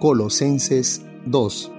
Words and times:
Colosenses 0.00 1.00
2 1.24 1.72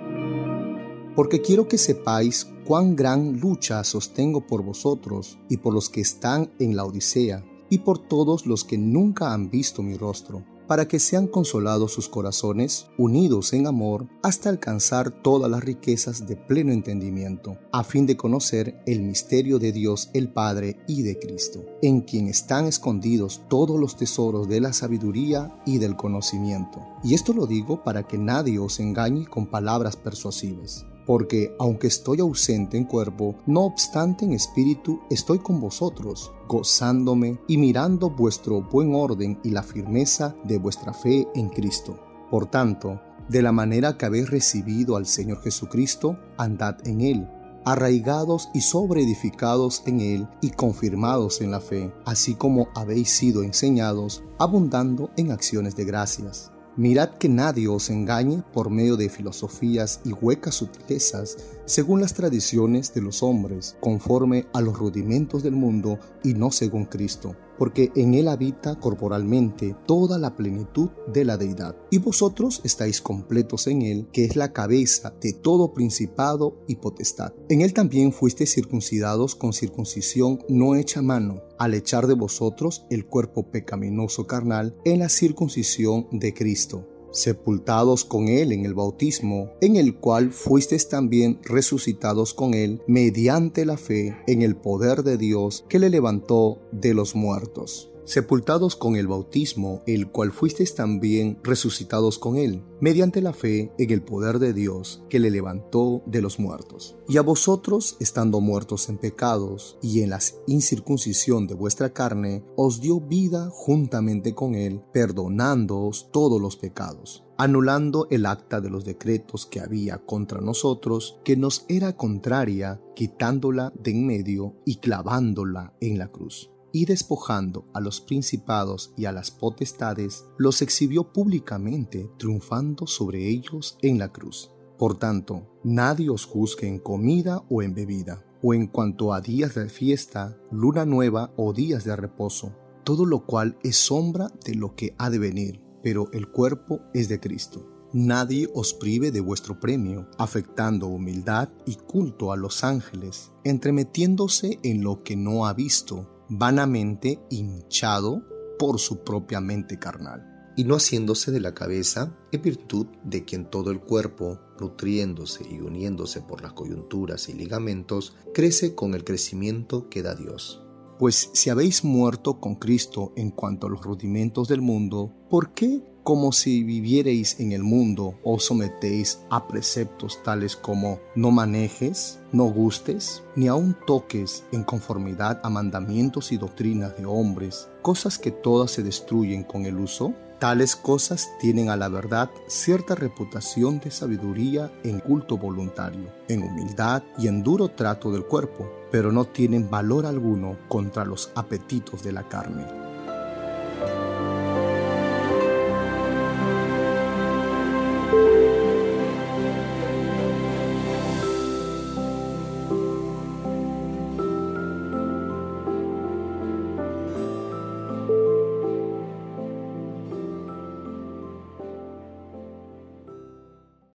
Porque 1.15 1.39
quiero 1.41 1.67
que 1.67 1.77
sepáis 1.77 2.51
cuán 2.65 2.95
gran 2.95 3.39
lucha 3.39 3.83
sostengo 3.83 4.47
por 4.47 4.63
vosotros 4.63 5.37
y 5.49 5.57
por 5.57 5.71
los 5.71 5.91
que 5.91 6.01
están 6.01 6.51
en 6.57 6.75
la 6.75 6.83
Odisea, 6.83 7.45
y 7.69 7.77
por 7.79 7.99
todos 7.99 8.47
los 8.47 8.63
que 8.63 8.79
nunca 8.79 9.33
han 9.33 9.51
visto 9.51 9.83
mi 9.83 9.95
rostro 9.97 10.43
para 10.67 10.87
que 10.87 10.99
sean 10.99 11.27
consolados 11.27 11.93
sus 11.93 12.09
corazones, 12.09 12.87
unidos 12.97 13.53
en 13.53 13.67
amor, 13.67 14.07
hasta 14.21 14.49
alcanzar 14.49 15.11
todas 15.11 15.49
las 15.49 15.63
riquezas 15.63 16.27
de 16.27 16.35
pleno 16.35 16.73
entendimiento, 16.73 17.57
a 17.71 17.83
fin 17.83 18.05
de 18.05 18.17
conocer 18.17 18.81
el 18.85 19.01
misterio 19.01 19.59
de 19.59 19.71
Dios 19.71 20.09
el 20.13 20.29
Padre 20.29 20.77
y 20.87 21.03
de 21.03 21.17
Cristo, 21.17 21.65
en 21.81 22.01
quien 22.01 22.27
están 22.27 22.65
escondidos 22.65 23.41
todos 23.49 23.79
los 23.79 23.95
tesoros 23.95 24.47
de 24.47 24.61
la 24.61 24.73
sabiduría 24.73 25.61
y 25.65 25.77
del 25.77 25.95
conocimiento. 25.95 26.85
Y 27.03 27.13
esto 27.13 27.33
lo 27.33 27.47
digo 27.47 27.83
para 27.83 28.03
que 28.03 28.17
nadie 28.17 28.59
os 28.59 28.79
engañe 28.79 29.25
con 29.25 29.47
palabras 29.47 29.95
persuasivas 29.95 30.85
porque 31.07 31.55
aunque 31.57 31.87
estoy 31.87 32.19
ausente 32.19 32.77
en 32.77 32.83
cuerpo, 32.83 33.37
no 33.47 33.61
obstante 33.61 34.25
en 34.25 34.33
espíritu 34.33 34.99
estoy 35.09 35.39
con 35.39 35.59
vosotros, 35.61 36.33
gozándome 36.47 37.39
y 37.47 37.57
mirando 37.57 38.09
vuestro 38.09 38.61
buen 38.61 38.93
orden 38.93 39.39
y 39.41 39.51
la 39.51 39.63
firmeza 39.63 40.35
de 40.43 40.59
vuestra 40.59 40.93
fe 40.93 41.25
en 41.33 41.47
Cristo. 41.47 41.97
Por 42.29 42.47
tanto, 42.47 43.01
de 43.29 43.41
la 43.41 43.53
manera 43.53 43.97
que 43.97 44.05
habéis 44.05 44.29
recibido 44.29 44.97
al 44.97 45.05
Señor 45.05 45.41
Jesucristo, 45.41 46.19
andad 46.37 46.85
en 46.85 47.01
Él, 47.01 47.27
arraigados 47.63 48.49
y 48.53 48.61
sobreedificados 48.61 49.83
en 49.85 50.01
Él 50.01 50.27
y 50.41 50.51
confirmados 50.51 51.39
en 51.39 51.51
la 51.51 51.61
fe, 51.61 51.93
así 52.05 52.35
como 52.35 52.67
habéis 52.75 53.09
sido 53.09 53.43
enseñados, 53.43 54.23
abundando 54.39 55.09
en 55.15 55.31
acciones 55.31 55.75
de 55.77 55.85
gracias. 55.85 56.51
Mirad 56.77 57.09
que 57.17 57.27
nadie 57.27 57.67
os 57.67 57.89
engañe 57.89 58.43
por 58.53 58.69
medio 58.69 58.97
de 58.97 59.09
filosofías 59.09 59.99
y 60.05 60.13
huecas 60.13 60.55
sutilezas, 60.55 61.37
según 61.65 62.01
las 62.01 62.13
tradiciones 62.13 62.93
de 62.93 63.01
los 63.01 63.23
hombres, 63.23 63.75
conforme 63.79 64.45
a 64.53 64.61
los 64.61 64.77
rudimentos 64.77 65.41
del 65.41 65.55
mundo 65.55 65.97
y 66.23 66.35
no 66.35 66.51
según 66.51 66.85
Cristo 66.85 67.35
porque 67.57 67.91
en 67.95 68.13
él 68.13 68.27
habita 68.27 68.79
corporalmente 68.79 69.75
toda 69.85 70.17
la 70.17 70.35
plenitud 70.35 70.89
de 71.11 71.25
la 71.25 71.37
deidad. 71.37 71.75
Y 71.89 71.99
vosotros 71.99 72.61
estáis 72.63 73.01
completos 73.01 73.67
en 73.67 73.81
él, 73.81 74.07
que 74.11 74.25
es 74.25 74.35
la 74.35 74.53
cabeza 74.53 75.13
de 75.21 75.33
todo 75.33 75.73
principado 75.73 76.63
y 76.67 76.75
potestad. 76.75 77.33
En 77.49 77.61
él 77.61 77.73
también 77.73 78.11
fuisteis 78.11 78.53
circuncidados 78.53 79.35
con 79.35 79.53
circuncisión 79.53 80.39
no 80.49 80.75
hecha 80.75 81.01
mano, 81.01 81.41
al 81.57 81.73
echar 81.73 82.07
de 82.07 82.13
vosotros 82.13 82.85
el 82.89 83.05
cuerpo 83.05 83.51
pecaminoso 83.51 84.27
carnal 84.27 84.75
en 84.85 84.99
la 84.99 85.09
circuncisión 85.09 86.07
de 86.11 86.33
Cristo 86.33 86.96
sepultados 87.11 88.05
con 88.05 88.27
Él 88.27 88.51
en 88.51 88.65
el 88.65 88.73
bautismo, 88.73 89.51
en 89.61 89.75
el 89.75 89.95
cual 89.95 90.31
fuisteis 90.31 90.89
también 90.89 91.39
resucitados 91.43 92.33
con 92.33 92.53
Él 92.53 92.81
mediante 92.87 93.65
la 93.65 93.77
fe 93.77 94.17
en 94.27 94.41
el 94.41 94.55
poder 94.55 95.03
de 95.03 95.17
Dios 95.17 95.65
que 95.69 95.79
le 95.79 95.89
levantó 95.89 96.59
de 96.71 96.93
los 96.93 97.15
muertos 97.15 97.91
sepultados 98.07 98.77
con 98.77 98.95
el 98.95 99.07
bautismo, 99.07 99.83
el 99.85 100.09
cual 100.09 100.31
fuisteis 100.31 100.73
también 100.73 101.39
resucitados 101.43 102.17
con 102.17 102.37
él, 102.37 102.63
mediante 102.79 103.21
la 103.21 103.33
fe 103.33 103.73
en 103.77 103.91
el 103.91 104.01
poder 104.01 104.39
de 104.39 104.53
Dios 104.53 105.03
que 105.09 105.19
le 105.19 105.29
levantó 105.29 106.01
de 106.05 106.21
los 106.21 106.39
muertos. 106.39 106.95
Y 107.07 107.17
a 107.17 107.21
vosotros, 107.21 107.97
estando 107.99 108.39
muertos 108.39 108.87
en 108.87 108.97
pecados 108.97 109.77
y 109.81 110.01
en 110.01 110.11
la 110.11 110.19
incircuncisión 110.47 111.47
de 111.47 111.55
vuestra 111.55 111.91
carne, 111.91 112.45
os 112.55 112.79
dio 112.79 113.01
vida 113.01 113.49
juntamente 113.51 114.33
con 114.33 114.55
él, 114.55 114.81
perdonándoos 114.93 116.09
todos 116.11 116.41
los 116.41 116.55
pecados 116.55 117.23
anulando 117.39 118.07
el 118.09 118.25
acta 118.25 118.61
de 118.61 118.71
los 118.71 118.83
decretos 118.83 119.45
que 119.45 119.59
había 119.59 119.99
contra 119.99 120.41
nosotros, 120.41 121.19
que 121.23 121.37
nos 121.37 121.65
era 121.69 121.95
contraria, 121.95 122.81
quitándola 122.95 123.71
de 123.79 123.91
en 123.91 124.07
medio 124.07 124.55
y 124.65 124.77
clavándola 124.77 125.75
en 125.79 125.99
la 125.99 126.07
cruz 126.07 126.49
y 126.71 126.85
despojando 126.85 127.65
a 127.73 127.79
los 127.79 128.01
principados 128.01 128.93
y 128.97 129.05
a 129.05 129.11
las 129.11 129.31
potestades, 129.31 130.25
los 130.37 130.61
exhibió 130.61 131.11
públicamente, 131.11 132.09
triunfando 132.17 132.87
sobre 132.87 133.27
ellos 133.27 133.77
en 133.81 133.99
la 133.99 134.11
cruz. 134.11 134.51
Por 134.77 134.97
tanto, 134.97 135.47
nadie 135.63 136.09
os 136.09 136.25
juzgue 136.25 136.67
en 136.67 136.79
comida 136.79 137.43
o 137.49 137.61
en 137.61 137.73
bebida, 137.73 138.23
o 138.43 138.53
en 138.53 138.67
cuanto 138.67 139.13
a 139.13 139.21
días 139.21 139.55
de 139.55 139.69
fiesta, 139.69 140.37
luna 140.51 140.85
nueva 140.85 141.33
o 141.35 141.53
días 141.53 141.83
de 141.83 141.95
reposo, 141.95 142.55
todo 142.83 143.05
lo 143.05 143.25
cual 143.25 143.57
es 143.63 143.75
sombra 143.77 144.31
de 144.45 144.55
lo 144.55 144.75
que 144.75 144.93
ha 144.97 145.09
de 145.09 145.19
venir, 145.19 145.61
pero 145.83 146.09
el 146.13 146.29
cuerpo 146.29 146.81
es 146.93 147.09
de 147.09 147.19
Cristo. 147.19 147.65
Nadie 147.93 148.49
os 148.53 148.73
prive 148.73 149.11
de 149.11 149.21
vuestro 149.21 149.59
premio, 149.59 150.07
afectando 150.17 150.87
humildad 150.87 151.49
y 151.65 151.75
culto 151.75 152.31
a 152.31 152.37
los 152.37 152.63
ángeles, 152.63 153.31
entremetiéndose 153.45 154.59
en 154.63 154.83
lo 154.83 155.03
que 155.03 155.15
no 155.15 155.47
ha 155.47 155.53
visto, 155.53 156.16
vanamente 156.29 157.19
hinchado 157.29 158.23
por 158.59 158.79
su 158.79 159.03
propia 159.03 159.39
mente 159.39 159.79
carnal, 159.79 160.51
y 160.55 160.63
no 160.63 160.75
haciéndose 160.75 161.31
de 161.31 161.39
la 161.39 161.53
cabeza 161.53 162.17
en 162.31 162.41
virtud 162.41 162.87
de 163.03 163.23
quien 163.23 163.49
todo 163.49 163.71
el 163.71 163.79
cuerpo, 163.79 164.39
nutriéndose 164.59 165.45
y 165.49 165.59
uniéndose 165.59 166.21
por 166.21 166.41
las 166.41 166.53
coyunturas 166.53 167.29
y 167.29 167.33
ligamentos, 167.33 168.15
crece 168.33 168.73
con 168.75 168.95
el 168.95 169.03
crecimiento 169.03 169.89
que 169.89 170.01
da 170.01 170.15
Dios. 170.15 170.66
Pues 170.99 171.29
si 171.33 171.49
habéis 171.49 171.83
muerto 171.83 172.39
con 172.39 172.55
Cristo 172.55 173.13
en 173.15 173.29
cuanto 173.29 173.67
a 173.67 173.69
los 173.69 173.81
rudimentos 173.81 174.47
del 174.47 174.61
mundo, 174.61 175.13
¿por 175.29 175.53
qué 175.53 175.83
como 176.07 176.31
si 176.31 176.63
vivierais 176.63 177.37
en 177.41 177.51
el 177.51 177.63
mundo, 177.63 178.17
os 178.23 178.45
sometéis 178.45 179.19
a 179.29 179.45
preceptos 179.45 180.23
tales 180.23 180.55
como 180.55 181.01
no 181.15 181.31
manejes, 181.31 182.21
no 182.31 182.45
gustes, 182.45 183.23
ni 183.35 183.49
aun 183.49 183.75
toques 183.85 184.45
en 184.53 184.63
conformidad 184.63 185.41
a 185.43 185.49
mandamientos 185.49 186.31
y 186.31 186.37
doctrinas 186.37 186.97
de 186.97 187.05
hombres, 187.05 187.67
cosas 187.81 188.17
que 188.17 188.31
todas 188.31 188.71
se 188.71 188.83
destruyen 188.83 189.43
con 189.43 189.65
el 189.65 189.77
uso? 189.77 190.13
Tales 190.39 190.75
cosas 190.75 191.31
tienen 191.39 191.69
a 191.71 191.75
la 191.75 191.89
verdad 191.89 192.29
cierta 192.45 192.93
reputación 192.93 193.79
de 193.79 193.89
sabiduría 193.89 194.71
en 194.83 194.99
culto 194.99 195.35
voluntario, 195.35 196.13
en 196.27 196.43
humildad 196.43 197.01
y 197.17 197.27
en 197.27 197.41
duro 197.41 197.69
trato 197.69 198.11
del 198.11 198.23
cuerpo, 198.23 198.71
pero 198.91 199.11
no 199.11 199.25
tienen 199.25 199.67
valor 199.67 200.05
alguno 200.05 200.55
contra 200.67 201.05
los 201.05 201.31
apetitos 201.33 202.03
de 202.03 202.11
la 202.11 202.29
carne. 202.29 202.67